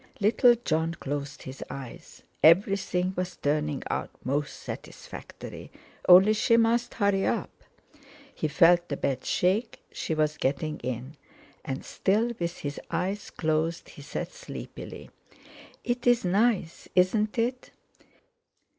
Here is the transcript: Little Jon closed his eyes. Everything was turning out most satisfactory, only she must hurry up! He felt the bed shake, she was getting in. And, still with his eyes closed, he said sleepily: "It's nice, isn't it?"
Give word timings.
Little 0.19 0.55
Jon 0.55 0.95
closed 0.95 1.43
his 1.43 1.63
eyes. 1.69 2.23
Everything 2.41 3.13
was 3.15 3.35
turning 3.35 3.83
out 3.91 4.09
most 4.23 4.57
satisfactory, 4.63 5.69
only 6.09 6.33
she 6.33 6.57
must 6.57 6.95
hurry 6.95 7.23
up! 7.27 7.51
He 8.33 8.47
felt 8.47 8.89
the 8.89 8.97
bed 8.97 9.23
shake, 9.23 9.79
she 9.91 10.15
was 10.15 10.37
getting 10.37 10.79
in. 10.79 11.17
And, 11.63 11.85
still 11.85 12.31
with 12.39 12.57
his 12.61 12.79
eyes 12.89 13.29
closed, 13.29 13.89
he 13.89 14.01
said 14.01 14.31
sleepily: 14.31 15.11
"It's 15.83 16.25
nice, 16.25 16.89
isn't 16.95 17.37
it?" 17.37 17.69